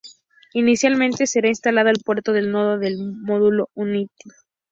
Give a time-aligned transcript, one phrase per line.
[0.55, 4.31] Inicialmente será instalado al puerto del nodo del módulo "Unity".